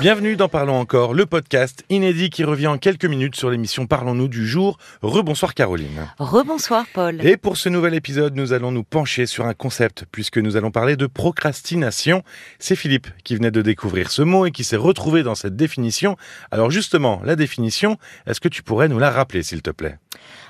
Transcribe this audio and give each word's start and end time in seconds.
Bienvenue 0.00 0.34
dans 0.34 0.48
Parlons 0.48 0.80
encore, 0.80 1.12
le 1.12 1.26
podcast 1.26 1.84
inédit 1.90 2.30
qui 2.30 2.42
revient 2.42 2.68
en 2.68 2.78
quelques 2.78 3.04
minutes 3.04 3.36
sur 3.36 3.50
l'émission 3.50 3.86
Parlons-nous 3.86 4.28
du 4.28 4.46
jour. 4.46 4.78
Rebonsoir 5.02 5.52
Caroline. 5.52 6.08
Rebonsoir 6.18 6.86
Paul. 6.94 7.22
Et 7.22 7.36
pour 7.36 7.58
ce 7.58 7.68
nouvel 7.68 7.92
épisode, 7.92 8.34
nous 8.34 8.54
allons 8.54 8.72
nous 8.72 8.82
pencher 8.82 9.26
sur 9.26 9.44
un 9.44 9.52
concept 9.52 10.06
puisque 10.10 10.38
nous 10.38 10.56
allons 10.56 10.70
parler 10.70 10.96
de 10.96 11.06
procrastination. 11.06 12.22
C'est 12.58 12.76
Philippe 12.76 13.08
qui 13.24 13.36
venait 13.36 13.50
de 13.50 13.60
découvrir 13.60 14.10
ce 14.10 14.22
mot 14.22 14.46
et 14.46 14.52
qui 14.52 14.64
s'est 14.64 14.76
retrouvé 14.76 15.22
dans 15.22 15.34
cette 15.34 15.54
définition. 15.54 16.16
Alors 16.50 16.70
justement, 16.70 17.20
la 17.22 17.36
définition, 17.36 17.98
est-ce 18.26 18.40
que 18.40 18.48
tu 18.48 18.62
pourrais 18.62 18.88
nous 18.88 18.98
la 18.98 19.10
rappeler 19.10 19.42
s'il 19.42 19.60
te 19.60 19.70
plaît? 19.70 19.98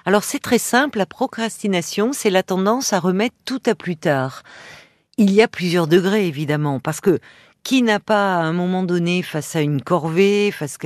Alors 0.07 0.23
c'est 0.23 0.39
très 0.39 0.59
simple, 0.59 0.98
la 0.98 1.07
procrastination, 1.07 2.12
c'est 2.12 2.30
la 2.30 2.45
tendance 2.45 2.93
à 2.93 3.01
remettre 3.01 3.35
tout 3.45 3.62
à 3.67 3.75
plus 3.75 3.96
tard. 3.96 4.45
Il 5.19 5.32
y 5.32 5.43
a 5.43 5.48
plusieurs 5.48 5.89
degrés 5.89 6.29
évidemment 6.29 6.79
parce 6.79 7.01
que 7.01 7.19
qui 7.62 7.82
n'a 7.82 8.00
pas, 8.00 8.36
à 8.36 8.42
un 8.42 8.52
moment 8.52 8.82
donné, 8.82 9.22
face 9.22 9.57
à 9.57 9.61
une 9.61 9.82
corvée, 9.82 10.50
face, 10.50 10.79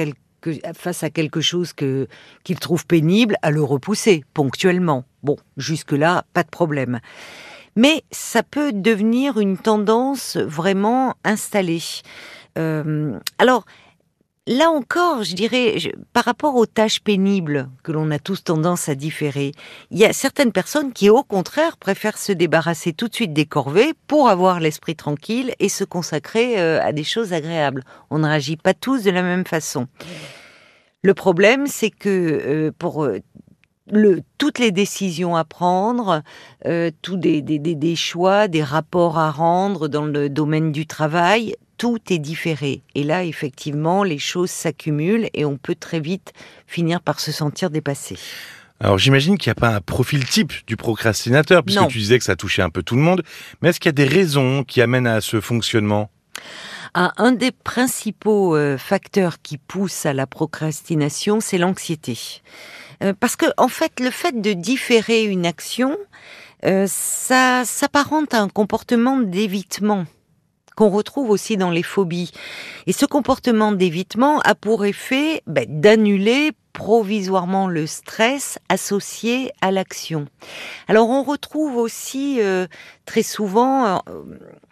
à 1.02 1.10
quelque 1.10 1.40
chose 1.40 1.72
qu'il 1.72 2.58
trouve 2.60 2.86
pénible, 2.86 3.36
à 3.42 3.50
le 3.50 3.62
repousser 3.62 4.24
ponctuellement? 4.34 5.04
Bon, 5.22 5.36
jusque-là, 5.56 6.24
pas 6.32 6.42
de 6.42 6.50
problème. 6.50 7.00
Mais 7.76 8.04
ça 8.10 8.42
peut 8.42 8.72
devenir 8.72 9.38
une 9.38 9.58
tendance 9.58 10.36
vraiment 10.36 11.14
installée. 11.24 11.82
Euh, 12.56 13.18
alors, 13.38 13.64
Là 14.46 14.68
encore, 14.68 15.22
je 15.22 15.34
dirais, 15.34 15.76
par 16.12 16.24
rapport 16.24 16.54
aux 16.56 16.66
tâches 16.66 17.00
pénibles 17.00 17.70
que 17.82 17.92
l'on 17.92 18.10
a 18.10 18.18
tous 18.18 18.44
tendance 18.44 18.90
à 18.90 18.94
différer, 18.94 19.52
il 19.90 19.96
y 19.96 20.04
a 20.04 20.12
certaines 20.12 20.52
personnes 20.52 20.92
qui, 20.92 21.08
au 21.08 21.22
contraire, 21.22 21.78
préfèrent 21.78 22.18
se 22.18 22.30
débarrasser 22.30 22.92
tout 22.92 23.08
de 23.08 23.14
suite 23.14 23.32
des 23.32 23.46
corvées 23.46 23.94
pour 24.06 24.28
avoir 24.28 24.60
l'esprit 24.60 24.96
tranquille 24.96 25.54
et 25.60 25.70
se 25.70 25.82
consacrer 25.82 26.60
euh, 26.60 26.78
à 26.82 26.92
des 26.92 27.04
choses 27.04 27.32
agréables. 27.32 27.84
On 28.10 28.18
ne 28.18 28.28
réagit 28.28 28.58
pas 28.58 28.74
tous 28.74 29.02
de 29.02 29.10
la 29.10 29.22
même 29.22 29.46
façon. 29.46 29.86
Le 31.00 31.14
problème, 31.14 31.66
c'est 31.66 31.90
que 31.90 32.10
euh, 32.10 32.70
pour 32.78 33.04
euh, 33.04 33.20
le, 33.90 34.20
toutes 34.36 34.58
les 34.58 34.72
décisions 34.72 35.36
à 35.36 35.44
prendre, 35.44 36.22
tous 37.00 37.16
des, 37.16 37.40
des, 37.40 37.96
choix, 37.96 38.48
des 38.48 38.62
rapports 38.62 39.18
à 39.18 39.30
rendre 39.30 39.88
dans 39.88 40.04
le 40.04 40.28
domaine 40.28 40.70
du 40.70 40.86
travail, 40.86 41.54
tout 41.76 41.98
est 42.10 42.18
différé. 42.18 42.82
Et 42.94 43.04
là, 43.04 43.24
effectivement, 43.24 44.04
les 44.04 44.18
choses 44.18 44.50
s'accumulent 44.50 45.28
et 45.34 45.44
on 45.44 45.56
peut 45.56 45.74
très 45.74 46.00
vite 46.00 46.32
finir 46.66 47.00
par 47.00 47.20
se 47.20 47.32
sentir 47.32 47.70
dépassé. 47.70 48.16
Alors 48.80 48.98
j'imagine 48.98 49.38
qu'il 49.38 49.50
n'y 49.50 49.52
a 49.52 49.60
pas 49.60 49.76
un 49.76 49.80
profil 49.80 50.24
type 50.26 50.52
du 50.66 50.76
procrastinateur, 50.76 51.62
puisque 51.62 51.86
tu 51.88 51.98
disais 51.98 52.18
que 52.18 52.24
ça 52.24 52.36
touchait 52.36 52.62
un 52.62 52.70
peu 52.70 52.82
tout 52.82 52.96
le 52.96 53.02
monde, 53.02 53.22
mais 53.62 53.68
est-ce 53.68 53.80
qu'il 53.80 53.88
y 53.88 53.90
a 53.90 53.92
des 53.92 54.06
raisons 54.06 54.64
qui 54.64 54.82
amènent 54.82 55.06
à 55.06 55.20
ce 55.20 55.40
fonctionnement? 55.40 56.10
Ah, 56.92 57.12
un 57.16 57.32
des 57.32 57.50
principaux 57.50 58.56
euh, 58.56 58.78
facteurs 58.78 59.42
qui 59.42 59.58
poussent 59.58 60.06
à 60.06 60.12
la 60.12 60.26
procrastination, 60.26 61.40
c'est 61.40 61.58
l'anxiété. 61.58 62.16
Euh, 63.02 63.12
parce 63.18 63.36
que, 63.36 63.46
en 63.56 63.68
fait, 63.68 63.98
le 64.00 64.10
fait 64.10 64.40
de 64.40 64.52
différer 64.52 65.24
une 65.24 65.46
action, 65.46 65.96
euh, 66.64 66.86
ça 66.88 67.64
s'apparente 67.64 68.32
à 68.32 68.40
un 68.40 68.48
comportement 68.48 69.18
d'évitement 69.18 70.06
qu'on 70.74 70.88
retrouve 70.88 71.30
aussi 71.30 71.56
dans 71.56 71.70
les 71.70 71.82
phobies. 71.82 72.32
Et 72.86 72.92
ce 72.92 73.06
comportement 73.06 73.72
d'évitement 73.72 74.40
a 74.40 74.54
pour 74.54 74.84
effet 74.84 75.42
ben, 75.46 75.66
d'annuler 75.68 76.52
provisoirement 76.74 77.68
le 77.68 77.86
stress 77.86 78.58
associé 78.68 79.52
à 79.62 79.70
l'action. 79.70 80.26
Alors 80.88 81.08
on 81.08 81.22
retrouve 81.22 81.76
aussi 81.76 82.42
euh, 82.42 82.66
très 83.06 83.22
souvent, 83.22 83.86
euh, 83.86 84.00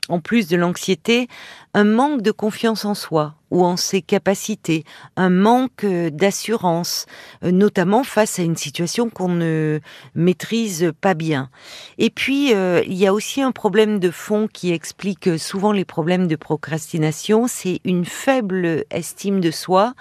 en 0.09 0.20
plus 0.20 0.48
de 0.48 0.56
l'anxiété, 0.56 1.28
un 1.75 1.84
manque 1.84 2.20
de 2.20 2.33
confiance 2.33 2.84
en 2.84 2.94
soi 2.94 3.36
ou 3.53 3.64
en 3.64 3.77
ses 3.77 4.03
capacités, 4.03 4.84
un 5.17 5.31
manque 5.31 5.84
euh, 5.84 6.11
d'assurance, 6.11 7.06
notamment 7.42 8.03
face 8.03 8.41
à 8.41 8.42
une 8.42 8.56
situation 8.56 9.09
qu'on 9.09 9.28
ne 9.28 9.78
maîtrise 10.16 10.93
pas 11.00 11.15
bien. 11.15 11.50
Et 11.99 12.10
puis, 12.10 12.50
il 12.50 12.94
y 12.94 13.06
a 13.06 13.15
aussi 13.15 13.43
un 13.43 13.53
problème 13.53 14.00
de 14.00 14.10
fond 14.10 14.49
qui 14.53 14.72
explique 14.72 15.38
souvent 15.38 15.71
les 15.71 15.84
problèmes 15.84 16.26
de 16.26 16.37
procrastination, 16.37 17.47
c'est 17.47 17.81
une 17.84 18.05
faible 18.05 18.84
estime 18.91 19.41
de 19.41 19.53
soi 19.53 19.94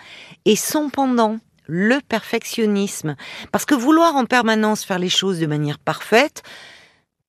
et 0.46 0.56
son 0.56 0.90
pendant 0.90 1.38
le 1.72 2.00
perfectionnisme. 2.08 3.16
Parce 3.54 3.66
que 3.66 3.74
vouloir 3.74 4.18
en 4.18 4.26
permanence 4.26 4.84
faire 4.84 5.00
les 5.00 5.10
choses 5.10 5.40
de 5.40 5.46
manière 5.46 5.80
parfaite, 5.80 6.44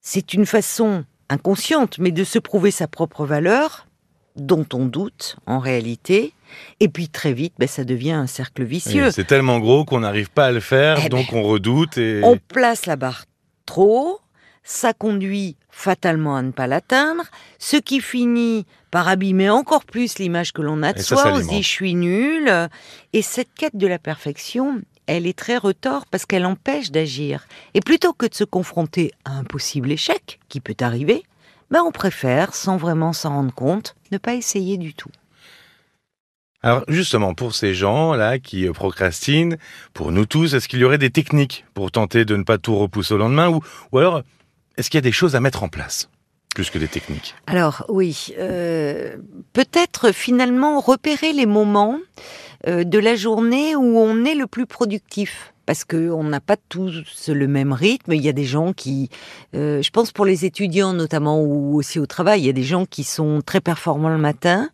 c'est 0.01 0.35
une 0.35 0.47
façon 0.47 1.05
inconsciente, 1.29 1.99
mais 1.99 2.11
de 2.11 2.25
se 2.25 2.41
prouver 2.41 2.73
sa 2.73 2.89
propre 2.89 3.25
valeur, 3.25 3.87
dont 4.35 4.67
on 4.75 4.87
doute 4.87 5.37
en 5.47 5.61
réalité, 5.61 6.35
et 6.81 6.89
puis 6.89 7.09
très 7.09 7.33
vite, 7.33 7.55
ben, 7.59 7.69
ça 7.69 7.85
devient 7.85 8.13
un 8.13 8.27
cercle 8.27 8.65
vicieux. 8.65 9.13
c'est 9.13 9.27
tellement 9.27 9.61
gros 9.61 9.85
qu'on 9.85 10.01
n'arrive 10.01 10.31
pas 10.31 10.47
à 10.47 10.51
le 10.51 10.61
faire, 10.61 10.99
eh 11.05 11.09
donc 11.09 11.31
ben, 11.31 11.39
on 11.39 11.43
redoute 11.45 11.97
et... 11.99 12.21
On 12.25 12.37
place 12.37 12.87
la 12.87 12.97
barre 12.97 13.25
trop, 13.65 14.21
ça 14.65 14.93
conduit 14.93 15.57
fatalement 15.71 16.37
à 16.37 16.43
ne 16.43 16.53
pas 16.53 16.67
l'atteindre, 16.67 17.25
ce 17.59 17.77
qui 17.77 18.01
finit 18.01 18.67
par 18.91 19.09
abîmer 19.09 19.51
encore 19.51 19.85
plus 19.85 20.19
l'image 20.19 20.53
que 20.53 20.63
l'on 20.63 20.83
a 20.83 20.93
de 20.93 21.01
soi, 21.01 21.33
on 21.33 21.41
se 21.41 21.49
dit 21.49 21.63
je 21.63 21.69
suis 21.69 21.95
nul. 21.95 22.53
Et 23.13 23.23
cette 23.23 23.53
quête 23.55 23.77
de 23.77 23.87
la 23.87 23.99
perfection, 23.99 24.83
elle 25.07 25.27
est 25.27 25.37
très 25.37 25.57
retort 25.57 26.07
parce 26.07 26.27
qu'elle 26.27 26.47
empêche 26.47 26.91
d'agir. 26.91 27.47
Et 27.75 27.81
plutôt 27.81 28.13
que 28.13 28.27
de 28.27 28.35
se 28.35 28.45
confronter 28.45 29.13
à 29.25 29.33
un 29.33 29.45
possible 29.45 29.91
échec, 29.91 30.39
qui 30.49 30.61
peut 30.61 30.77
arriver, 30.81 31.23
ben 31.71 31.83
on 31.83 31.91
préfère, 31.91 32.55
sans 32.55 32.77
vraiment 32.77 33.13
s'en 33.13 33.31
rendre 33.31 33.55
compte, 33.55 33.97
ne 34.11 34.19
pas 34.19 34.35
essayer 34.35 34.77
du 34.77 34.95
tout. 34.95 35.11
Alors 36.63 36.85
justement, 36.87 37.35
pour 37.35 37.57
ces 37.57 37.75
gens-là 37.75 38.39
qui 38.39 38.69
procrastinent, 38.69 39.57
pour 39.95 40.13
nous 40.13 40.27
tous, 40.27 40.55
est-ce 40.55 40.69
qu'il 40.69 40.79
y 40.79 40.85
aurait 40.85 40.99
des 40.99 41.11
techniques 41.11 41.65
pour 41.75 41.91
tenter 41.91 42.25
de 42.25 42.37
ne 42.37 42.45
pas 42.45 42.59
tout 42.59 42.77
repousser 42.77 43.15
au 43.15 43.19
lendemain 43.19 43.49
ou, 43.49 43.61
ou 43.91 43.99
alors 43.99 44.23
est-ce 44.77 44.91
qu'il 44.91 44.99
y 44.99 45.03
a 45.03 45.03
des 45.03 45.13
choses 45.13 45.37
à 45.37 45.41
mettre 45.41 45.63
en 45.63 45.69
place 45.69 46.09
plus 46.55 46.71
que 46.71 46.79
des 46.79 46.89
techniques? 46.89 47.35
Alors 47.47 47.87
oui, 47.89 48.35
euh, 48.39 49.17
peut-être 49.53 50.13
finalement 50.13 50.81
repérer 50.81 51.33
les 51.33 51.47
moments 51.47 51.99
euh, 52.67 52.85
de 52.85 52.99
la 52.99 53.17
journée 53.17 53.75
où 53.75 53.99
on 53.99 54.25
est 54.25 54.35
le 54.35 54.47
plus 54.47 54.67
productif 54.67 55.52
parce 55.67 55.85
qu'on 55.85 56.25
n'a 56.25 56.41
pas 56.41 56.57
tous 56.69 57.29
le 57.29 57.47
même 57.47 57.73
rythme. 57.73 58.13
Il 58.13 58.23
y 58.23 58.29
a 58.29 58.33
des 58.33 58.45
gens 58.45 58.73
qui, 58.73 59.11
euh, 59.55 59.83
je 59.83 59.91
pense 59.91 60.13
pour 60.13 60.25
les 60.25 60.45
étudiants 60.45 60.93
notamment 60.93 61.41
ou 61.41 61.77
aussi 61.77 61.99
au 61.99 62.07
travail, 62.07 62.41
il 62.41 62.47
y 62.47 62.51
a 62.51 62.55
des 62.55 62.63
gens 62.63 62.87
qui 62.87 63.05
sont 63.05 63.43
très 63.45 63.61
performants 63.61 64.09
le 64.09 64.19
matin. 64.19 64.71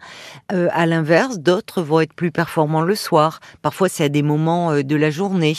Euh, 0.52 0.68
à 0.72 0.86
l'inverse, 0.86 1.38
d'autres 1.38 1.82
vont 1.82 2.00
être 2.00 2.14
plus 2.14 2.30
performants 2.30 2.82
le 2.82 2.94
soir. 2.94 3.40
Parfois, 3.62 3.88
c'est 3.88 4.04
à 4.04 4.08
des 4.08 4.22
moments 4.22 4.72
euh, 4.72 4.82
de 4.82 4.96
la 4.96 5.10
journée. 5.10 5.56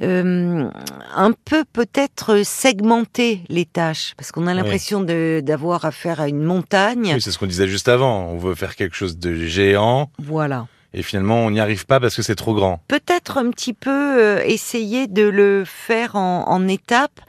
un 0.00 1.32
peu 1.44 1.64
peut-être 1.72 2.42
segmenter 2.44 3.42
les 3.48 3.64
tâches, 3.64 4.14
parce 4.16 4.32
qu'on 4.32 4.46
a 4.46 4.54
l'impression 4.54 5.00
d'avoir 5.00 5.84
affaire 5.84 6.20
à 6.20 6.28
une 6.28 6.42
montagne. 6.42 7.12
Oui, 7.14 7.20
c'est 7.20 7.30
ce 7.30 7.38
qu'on 7.38 7.46
disait 7.46 7.68
juste 7.68 7.88
avant. 7.88 8.26
On 8.26 8.38
veut 8.38 8.54
faire 8.54 8.76
quelque 8.76 8.96
chose 8.96 9.18
de 9.18 9.34
géant. 9.34 10.10
Voilà 10.18 10.66
et 10.94 11.02
finalement 11.02 11.44
on 11.44 11.50
n'y 11.50 11.60
arrive 11.60 11.86
pas 11.86 12.00
parce 12.00 12.16
que 12.16 12.22
c'est 12.22 12.34
trop 12.34 12.54
grand. 12.54 12.80
Peut-être 12.88 13.38
un 13.38 13.50
petit 13.50 13.72
peu 13.72 13.90
euh, 13.90 14.42
essayer 14.44 15.06
de 15.06 15.22
le 15.22 15.64
faire 15.64 16.16
en, 16.16 16.68
étapes 16.68 17.20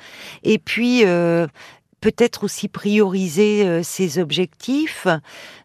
et 0.44 0.57
puis 0.57 1.06
euh, 1.06 1.47
peut-être 2.01 2.44
aussi 2.44 2.68
prioriser 2.68 3.66
euh, 3.66 3.84
ses 3.84 4.19
objectifs 4.19 5.07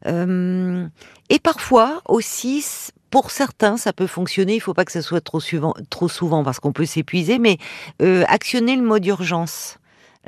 et 0.05 1.39
parfois 1.39 2.03
aussi 2.07 2.65
pour 3.11 3.31
certains, 3.31 3.77
ça 3.77 3.93
peut 3.93 4.07
fonctionner. 4.07 4.55
Il 4.55 4.57
ne 4.57 4.63
faut 4.63 4.75
pas 4.75 4.85
que 4.85 4.93
ça 4.93 5.03
soit 5.03 5.21
trop, 5.21 5.41
trop 5.91 6.09
souvent 6.09 6.45
parce 6.45 6.61
qu'on 6.61 6.73
peut 6.73 6.87
s'épuiser, 6.87 7.39
mais 7.39 7.59
actionner 8.27 8.77
le 8.77 8.83
mode 8.83 9.07
urgence. 9.07 9.79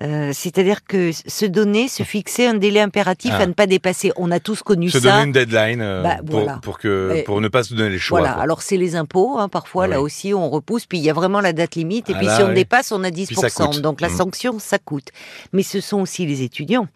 Euh, 0.03 0.33
c'est-à-dire 0.33 0.85
que 0.85 1.13
se 1.13 1.47
donner, 1.47 1.87
se 1.87 2.03
fixer 2.03 2.47
un 2.47 2.55
délai 2.55 2.81
impératif 2.81 3.31
ah. 3.35 3.43
à 3.43 3.47
ne 3.47 3.53
pas 3.53 3.67
dépasser. 3.67 4.13
On 4.17 4.31
a 4.33 4.41
tous 4.41 4.63
connu 4.63 4.91
ça. 4.91 4.99
Se 4.99 5.05
donner 5.05 5.23
une 5.23 5.33
deadline 5.33 5.81
euh, 5.81 6.03
bah, 6.03 6.17
pour, 6.63 6.79
que, 6.79 7.23
pour 7.25 7.41
ne 7.41 7.49
pas 7.49 7.63
se 7.63 7.75
donner 7.75 7.91
les 7.91 7.99
choix. 7.99 8.19
Voilà. 8.19 8.35
Alors 8.35 8.63
c'est 8.63 8.77
les 8.77 8.97
impôts, 8.97 9.39
hein, 9.39 9.49
parfois 9.49 9.87
là 9.87 10.01
aussi 10.01 10.35
on 10.35 10.51
repousse, 10.51 10.87
puis 10.87 10.99
il 10.99 11.05
y 11.05 11.11
a 11.11 11.13
vraiment 11.13 11.41
la 11.41 11.53
date 11.53 11.77
limite, 11.77 12.11
et 12.11 12.15
ah 12.15 12.19
puis 12.19 12.29
si 12.29 12.43
on 12.43 12.53
dépasse, 12.53 12.91
on 12.91 13.05
a 13.05 13.11
10%. 13.11 13.81
Donc 13.81 14.01
la 14.01 14.09
mmh. 14.09 14.17
sanction, 14.17 14.59
ça 14.59 14.79
coûte. 14.79 15.11
Mais 15.53 15.63
ce 15.63 15.81
sont 15.81 16.01
aussi 16.01 16.27
les 16.27 16.43
étudiants. 16.43 16.89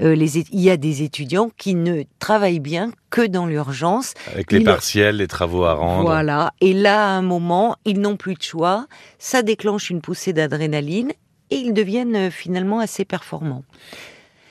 Euh, 0.00 0.14
les, 0.14 0.38
il 0.38 0.60
y 0.60 0.70
a 0.70 0.78
des 0.78 1.02
étudiants 1.02 1.50
qui 1.58 1.74
ne 1.74 2.04
travaillent 2.18 2.60
bien 2.60 2.90
que 3.10 3.26
dans 3.26 3.46
l'urgence. 3.46 4.14
Avec 4.32 4.50
les 4.52 4.60
partiels, 4.60 5.16
les 5.16 5.28
travaux 5.28 5.64
à 5.64 5.74
rendre. 5.74 6.04
Voilà. 6.04 6.52
Et 6.60 6.72
là, 6.72 7.06
à 7.06 7.10
un 7.10 7.22
moment, 7.22 7.76
ils 7.84 8.00
n'ont 8.00 8.16
plus 8.16 8.34
de 8.34 8.42
choix. 8.42 8.86
Ça 9.18 9.42
déclenche 9.42 9.90
une 9.90 10.00
poussée 10.00 10.32
d'adrénaline 10.32 11.12
et 11.50 11.56
ils 11.56 11.72
deviennent 11.72 12.16
euh, 12.16 12.30
finalement 12.30 12.80
assez 12.80 13.04
performants. 13.04 13.64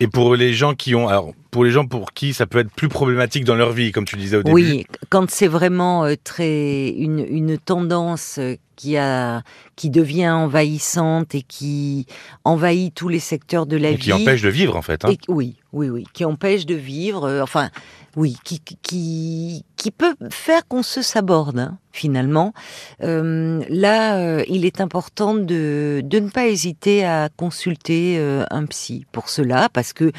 Et 0.01 0.07
pour 0.07 0.35
les 0.35 0.53
gens 0.53 0.73
qui 0.73 0.93
ont, 0.93 1.07
alors 1.07 1.33
pour 1.51 1.63
les 1.63 1.71
gens 1.71 1.85
pour 1.85 2.11
qui 2.11 2.33
ça 2.33 2.45
peut 2.45 2.59
être 2.59 2.71
plus 2.71 2.89
problématique 2.89 3.45
dans 3.45 3.55
leur 3.55 3.71
vie, 3.71 3.93
comme 3.93 4.03
tu 4.03 4.17
disais 4.17 4.35
au 4.35 4.43
début. 4.43 4.53
Oui, 4.53 4.85
quand 5.09 5.29
c'est 5.29 5.47
vraiment 5.47 6.03
euh, 6.03 6.15
très 6.21 6.89
une, 6.89 7.19
une, 7.19 7.57
tendance 7.57 8.37
euh, 8.39 8.55
qui 8.75 8.97
a 8.97 9.41
qui 9.77 9.89
devient 9.89 10.29
envahissante 10.29 11.33
et 11.33 11.43
qui 11.43 12.07
envahit 12.43 12.93
tous 12.93 13.07
les 13.07 13.19
secteurs 13.19 13.65
de 13.67 13.77
la 13.77 13.91
et 13.91 13.95
vie. 13.95 14.03
Qui 14.03 14.13
empêche 14.13 14.41
de 14.41 14.49
vivre 14.49 14.75
en 14.75 14.81
fait. 14.81 15.05
Hein. 15.05 15.13
oui, 15.29 15.55
oui, 15.71 15.87
oui, 15.89 16.03
qui 16.13 16.25
empêche 16.25 16.65
de 16.65 16.75
vivre. 16.75 17.41
enfin, 17.41 17.69
Oui, 18.17 18.35
qui, 18.43 18.59
qui, 18.59 19.63
qui 19.77 19.91
peut 19.91 20.15
faire 20.29 20.67
qu'on 20.67 20.83
se 20.83 21.01
saborde, 21.01 21.57
hein, 21.57 21.77
finalement. 21.95 22.53
Euh, 23.01 23.63
là, 23.69 24.17
euh, 24.17 24.43
il 24.47 24.65
est 24.65 24.81
important 24.81 25.33
de, 25.33 26.01
de 26.03 26.19
ne 26.19 26.29
pas 26.29 26.47
hésiter 26.47 27.05
à 27.05 27.29
consulter 27.35 28.17
euh, 28.19 28.43
un 28.51 28.65
psy 28.65 29.05
pour 29.11 29.29
cela, 29.29 29.69
parce 29.73 29.93
que 29.93 30.11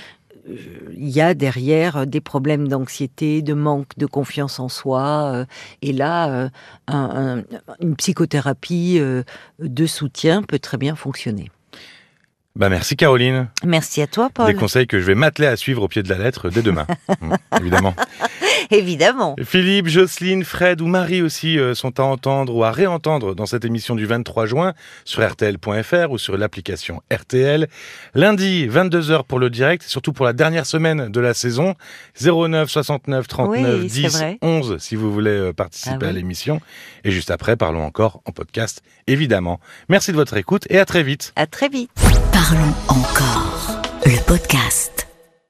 il 0.97 1.09
y 1.09 1.21
a 1.21 1.35
derrière 1.35 2.07
des 2.07 2.21
problèmes 2.21 2.69
d'anxiété, 2.69 3.43
de 3.43 3.53
manque 3.53 3.99
de 3.99 4.07
confiance 4.07 4.61
en 4.61 4.69
soi, 4.69 5.45
et 5.83 5.93
là, 5.93 6.51
un, 6.87 7.43
une 7.81 7.97
psychothérapie 7.97 9.01
de 9.59 9.87
soutien 9.87 10.45
peut 10.45 10.61
très 10.61 10.77
bien 10.77 10.95
fonctionner. 10.95 11.51
Bah 12.55 12.69
merci 12.69 12.97
Caroline. 12.97 13.49
Merci 13.65 14.01
à 14.03 14.07
toi 14.07 14.31
Paul. 14.33 14.47
Des 14.47 14.55
conseils 14.55 14.87
que 14.87 15.01
je 15.01 15.05
vais 15.05 15.17
m'atteler 15.17 15.49
à 15.49 15.57
suivre 15.57 15.83
au 15.83 15.89
pied 15.89 16.05
de 16.05 16.09
la 16.09 16.17
lettre 16.17 16.49
dès 16.49 16.63
demain, 16.63 16.87
mmh, 17.21 17.35
évidemment. 17.61 17.95
Évidemment. 18.71 19.37
Philippe, 19.43 19.89
Jocelyne, 19.89 20.45
Fred 20.45 20.81
ou 20.81 20.87
Marie 20.87 21.23
aussi 21.23 21.59
euh, 21.59 21.75
sont 21.75 22.01
à 22.01 22.03
entendre 22.03 22.55
ou 22.55 22.65
à 22.65 22.71
réentendre 22.71 23.35
dans 23.35 23.47
cette 23.47 23.65
émission 23.65 23.95
du 23.95 24.07
23 24.07 24.47
juin 24.47 24.75
sur 25.05 25.23
rtl.fr 25.23 26.11
ou 26.11 26.19
sur 26.19 26.37
l'application 26.37 27.03
RTL. 27.13 27.69
Lundi, 28.15 28.67
22h 28.69 29.25
pour 29.25 29.39
le 29.39 29.51
direct, 29.51 29.83
surtout 29.83 30.13
pour 30.13 30.27
la 30.27 30.33
dernière 30.33 30.67
semaine 30.67 31.09
de 31.09 31.21
la 31.21 31.35
saison. 31.35 31.75
09 32.21 32.69
69 32.69 33.29
39 33.29 33.87
10 33.87 34.25
11 34.43 34.77
si 34.79 34.97
vous 34.97 35.13
voulez 35.13 35.31
euh, 35.31 35.53
participer 35.53 36.07
ah 36.07 36.09
à 36.09 36.13
l'émission. 36.13 36.61
Et 37.05 37.11
juste 37.11 37.31
après, 37.31 37.57
parlons 37.57 37.85
encore 37.85 38.21
en 38.25 38.33
podcast, 38.33 38.83
évidemment. 39.07 39.61
Merci 39.89 40.13
de 40.13 40.17
votre 40.17 40.37
écoute 40.37 40.67
et 40.71 40.79
à 40.79 40.85
très 40.85 41.03
vite. 41.03 41.33
À 41.37 41.47
très 41.47 41.69
vite. 41.69 41.91
Parlons 42.33 42.75
encore. 42.89 43.83
Le 44.05 44.25
podcast. 44.27 44.96